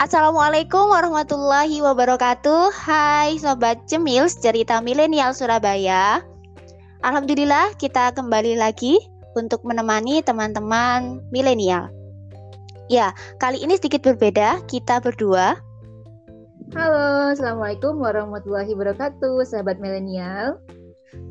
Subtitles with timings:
[0.00, 2.72] Assalamualaikum warahmatullahi wabarakatuh.
[2.72, 6.24] Hai Sobat Cemil cerita milenial Surabaya.
[7.04, 8.96] Alhamdulillah kita kembali lagi
[9.36, 11.92] untuk menemani teman-teman milenial.
[12.88, 13.12] Ya,
[13.44, 15.60] kali ini sedikit berbeda, kita berdua.
[16.72, 20.56] Halo, Assalamualaikum warahmatullahi wabarakatuh Sahabat milenial.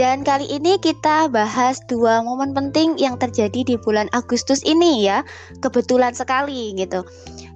[0.00, 5.20] Dan kali ini kita bahas dua momen penting yang terjadi di bulan Agustus ini ya.
[5.60, 7.04] Kebetulan sekali gitu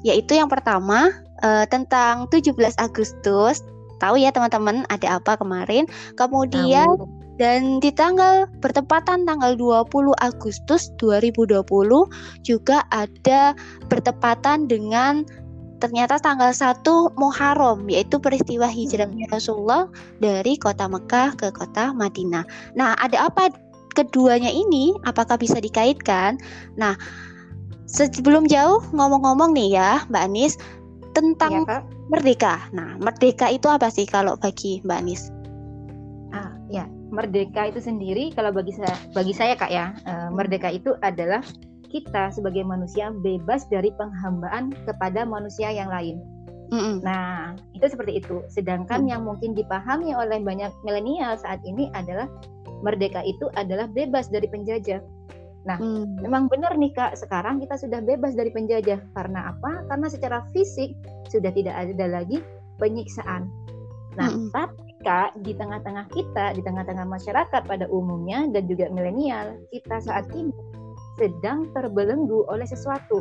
[0.07, 1.11] yaitu yang pertama
[1.43, 3.63] uh, tentang 17 Agustus.
[3.99, 5.91] Tahu ya teman-teman ada apa kemarin?
[6.15, 7.11] Kemudian Tahu.
[7.43, 11.67] dan di tanggal bertepatan tanggal 20 Agustus 2020
[12.47, 13.59] juga ada
[13.91, 15.27] bertepatan dengan
[15.79, 16.83] ternyata tanggal 1
[17.19, 19.35] Muharram yaitu peristiwa hijrahnya hmm.
[19.35, 19.87] Rasulullah
[20.19, 22.47] dari kota Mekah ke kota Madinah.
[22.75, 23.51] Nah, ada apa
[23.95, 24.95] keduanya ini?
[25.07, 26.39] Apakah bisa dikaitkan?
[26.79, 26.95] Nah,
[27.89, 30.61] Sebelum jauh ngomong-ngomong nih ya, Mbak Anis
[31.17, 31.81] tentang ya,
[32.13, 32.69] merdeka.
[32.77, 35.33] Nah, merdeka itu apa sih kalau bagi Mbak Anis?
[36.37, 40.93] Ah, ya, merdeka itu sendiri kalau bagi saya bagi saya Kak ya, uh, merdeka itu
[41.01, 41.41] adalah
[41.89, 46.21] kita sebagai manusia bebas dari penghambaan kepada manusia yang lain.
[46.69, 47.01] Mm-mm.
[47.01, 48.45] Nah, itu seperti itu.
[48.53, 49.11] Sedangkan mm.
[49.11, 52.29] yang mungkin dipahami oleh banyak milenial saat ini adalah
[52.85, 55.01] merdeka itu adalah bebas dari penjajah.
[55.69, 56.25] Nah, hmm.
[56.25, 59.05] memang benar nih Kak, sekarang kita sudah bebas dari penjajah.
[59.13, 59.85] Karena apa?
[59.93, 60.97] Karena secara fisik
[61.29, 62.41] sudah tidak ada lagi
[62.81, 63.53] penyiksaan.
[64.17, 64.49] Nah, hmm.
[64.57, 70.25] tapi Kak, di tengah-tengah kita, di tengah-tengah masyarakat pada umumnya dan juga milenial, kita saat
[70.33, 70.57] ini
[71.21, 73.21] sedang terbelenggu oleh sesuatu.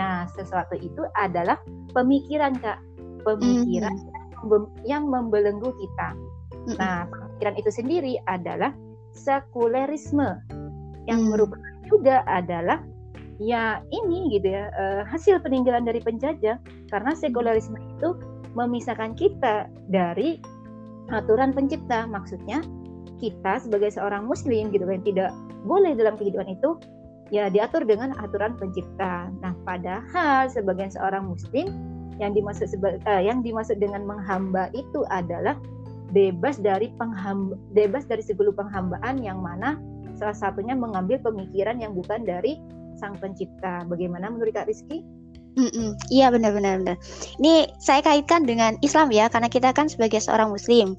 [0.00, 1.60] Nah, sesuatu itu adalah
[1.92, 2.80] pemikiran Kak.
[3.20, 3.92] Pemikiran
[4.48, 4.80] hmm.
[4.88, 6.08] yang membelenggu kita.
[6.72, 6.76] Hmm.
[6.80, 8.72] Nah, pemikiran itu sendiri adalah
[9.12, 10.40] sekulerisme
[11.06, 11.30] yang hmm.
[11.34, 12.82] merupakan juga adalah
[13.38, 16.56] ya ini gitu ya uh, hasil peninggalan dari penjajah
[16.88, 18.16] karena sekularisme itu
[18.56, 20.40] memisahkan kita dari
[21.12, 22.64] aturan pencipta maksudnya
[23.20, 25.30] kita sebagai seorang muslim gitu kan tidak
[25.64, 26.80] boleh dalam kehidupan itu
[27.34, 29.30] ya diatur dengan aturan pencipta.
[29.42, 31.66] Nah, padahal sebagai seorang muslim
[32.16, 35.58] yang dimaksud seba, uh, yang dimaksud dengan menghamba itu adalah
[36.14, 39.76] bebas dari penghamba, bebas dari segala penghambaan yang mana
[40.16, 42.58] salah satunya mengambil pemikiran yang bukan dari
[42.96, 43.84] sang pencipta.
[43.86, 45.04] Bagaimana menurut Kak Rizky?
[45.56, 45.96] Mm-mm.
[46.12, 46.96] Iya benar-benar benar.
[47.40, 50.92] Ini saya kaitkan dengan Islam ya, karena kita kan sebagai seorang Muslim.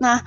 [0.00, 0.24] Nah,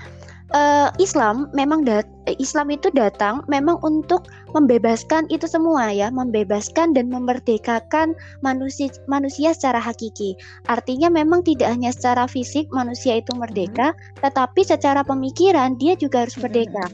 [0.53, 2.05] uh, Islam memang dat
[2.37, 8.13] Islam itu datang memang untuk membebaskan itu semua ya, membebaskan dan memerdekakan
[8.45, 10.37] manusia manusia secara hakiki.
[10.69, 14.21] Artinya memang tidak hanya secara fisik manusia itu merdeka, hmm.
[14.21, 16.85] tetapi secara pemikiran dia juga harus merdeka.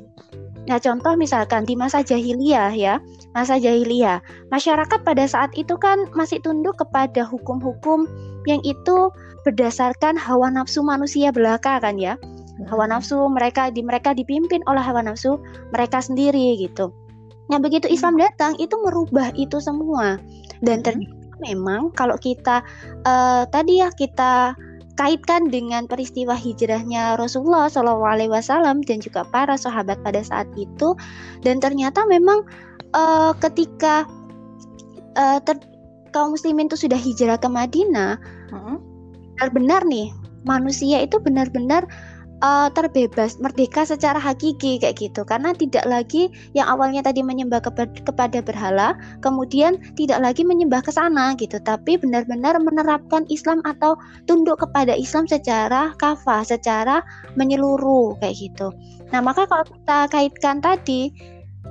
[0.69, 3.01] Nah, contoh misalkan di masa jahiliyah ya,
[3.33, 4.21] masa jahiliyah,
[4.53, 8.05] masyarakat pada saat itu kan masih tunduk kepada hukum-hukum
[8.45, 9.09] yang itu
[9.41, 12.13] berdasarkan hawa nafsu manusia belaka kan ya.
[12.69, 15.41] Hawa nafsu mereka di mereka dipimpin oleh hawa nafsu
[15.73, 16.93] mereka sendiri gitu.
[17.49, 18.21] Nah, begitu Islam hmm.
[18.29, 20.21] datang itu merubah itu semua.
[20.61, 20.85] Dan hmm.
[20.85, 22.61] ternyata memang kalau kita
[23.01, 24.53] uh, tadi ya kita
[25.01, 30.93] kaitkan dengan peristiwa hijrahnya Rasulullah Shallallahu Alaihi Wasallam dan juga para sahabat pada saat itu.
[31.41, 32.45] Dan ternyata memang
[32.93, 34.05] uh, ketika
[35.17, 35.57] uh, ter,
[36.13, 38.21] kaum muslimin itu sudah hijrah ke Madinah
[39.41, 40.13] benar-benar nih
[40.45, 41.81] manusia itu benar-benar
[42.41, 45.21] uh, terbebas, merdeka secara hakiki kayak gitu.
[45.23, 47.61] Karena tidak lagi yang awalnya tadi menyembah
[48.05, 54.59] kepada berhala, kemudian tidak lagi menyembah ke sana gitu, tapi benar-benar menerapkan Islam atau tunduk
[54.59, 57.05] kepada Islam secara kafah, secara
[57.39, 58.73] menyeluruh kayak gitu.
[59.13, 61.13] Nah, maka kalau kita kaitkan tadi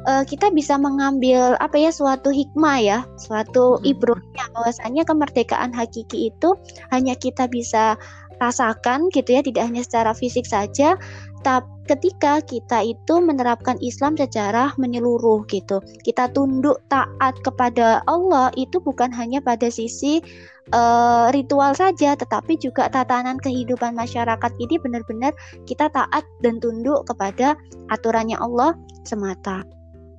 [0.06, 3.90] uh, kita bisa mengambil apa ya suatu hikmah ya, suatu hmm.
[3.90, 6.54] ibrahnya bahwasanya kemerdekaan hakiki itu
[6.94, 7.96] hanya kita bisa
[8.40, 10.96] rasakan gitu ya tidak hanya secara fisik saja
[11.40, 18.78] tapi ketika kita itu menerapkan Islam secara menyeluruh gitu kita tunduk taat kepada Allah itu
[18.78, 20.22] bukan hanya pada sisi
[20.70, 25.34] uh, ritual saja tetapi juga tatanan kehidupan masyarakat ini benar-benar
[25.66, 27.58] kita taat dan tunduk kepada
[27.90, 29.66] aturannya Allah semata.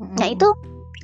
[0.01, 0.49] Nah, itu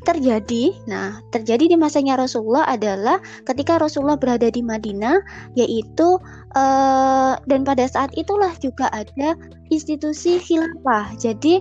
[0.08, 0.72] terjadi.
[0.88, 5.20] Nah, terjadi di masanya Rasulullah adalah ketika Rasulullah berada di Madinah,
[5.60, 6.16] yaitu
[6.56, 9.36] uh, dan pada saat itulah juga ada
[9.68, 11.12] institusi khilafah.
[11.20, 11.60] Jadi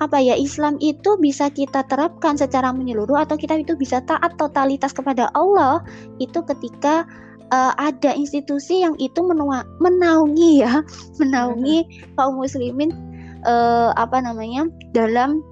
[0.00, 4.96] apa ya Islam itu bisa kita terapkan secara menyeluruh atau kita itu bisa taat totalitas
[4.96, 5.84] kepada Allah
[6.16, 7.04] itu ketika
[7.52, 10.80] uh, ada institusi yang itu menua, menaungi ya
[11.20, 12.96] menaungi kaum muslimin
[13.44, 15.44] uh, apa namanya dalam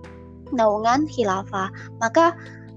[0.54, 1.68] naungan khilafah.
[2.00, 2.36] Maka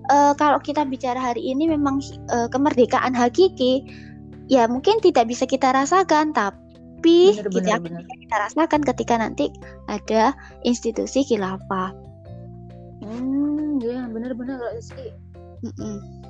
[0.10, 2.00] e, kalau kita bicara hari ini memang
[2.32, 3.86] e, kemerdekaan hakiki
[4.52, 8.02] ya mungkin tidak bisa kita rasakan tapi Bener, kita bener, bener.
[8.06, 9.46] bisa kita rasakan ketika nanti
[9.90, 10.36] ada
[10.68, 11.96] institusi khilafah.
[13.02, 15.08] Hmm, ya benar-benar Kak Rizky.
[15.66, 16.22] Mm-mm.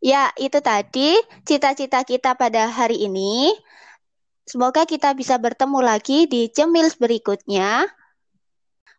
[0.00, 1.12] Ya, itu tadi
[1.44, 3.52] cita-cita kita pada hari ini.
[4.50, 7.86] Semoga kita bisa bertemu lagi di Cemils berikutnya.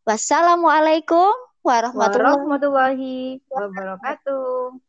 [0.07, 1.27] Wassalamualaikum
[1.59, 4.79] warahmatullahi Warahmatullahi wabarakatuh.